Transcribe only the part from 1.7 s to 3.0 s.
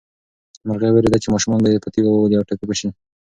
یې په تیږو وولي او ټپي به شي.